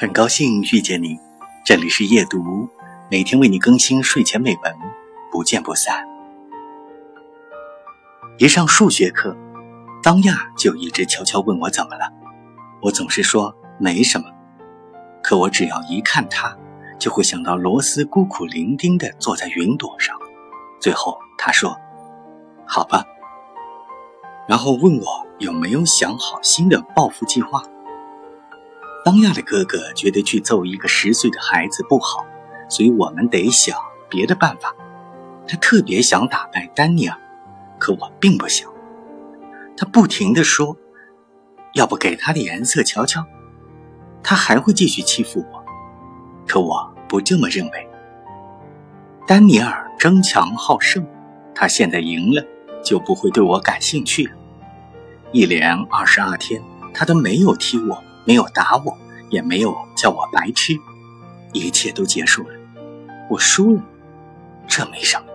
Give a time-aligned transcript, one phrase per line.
[0.00, 1.20] 很高兴遇见你，
[1.62, 2.66] 这里是夜读，
[3.10, 4.74] 每天为你更新睡前美文，
[5.30, 6.08] 不见不散。
[8.38, 9.36] 一上数学课，
[10.02, 12.10] 当亚就一直悄悄问我怎么了，
[12.80, 14.24] 我总是说没什么，
[15.22, 16.56] 可我只要一看他，
[16.98, 20.16] 就会想到罗斯孤苦伶仃地坐在云朵上。
[20.80, 21.76] 最后他说
[22.66, 23.04] ：“好吧。”
[24.48, 27.62] 然后问我有没有想好新的报复计划。
[29.04, 32.26] 当亚的哥哥觉得去揍一个十岁的孩子不好，
[32.68, 33.76] 所以我们得想
[34.08, 34.74] 别的办法。
[35.48, 37.18] 他特别想打败丹尼尔，
[37.78, 38.70] 可我并不想。
[39.76, 40.76] 他不停地说
[41.74, 43.24] ：“要不给他的颜色瞧瞧？”
[44.22, 45.64] 他还会继续欺负我，
[46.46, 47.88] 可我不这么认为。
[49.26, 51.06] 丹尼尔争强好胜，
[51.54, 52.44] 他现在赢了，
[52.84, 54.32] 就不会对我感兴趣了。
[55.32, 58.04] 一连二十二天，他都没有踢我。
[58.30, 58.96] 没有打我，
[59.28, 60.78] 也没有叫我白痴，
[61.52, 62.54] 一切都结束了，
[63.28, 63.82] 我输了，
[64.68, 65.29] 这没什么。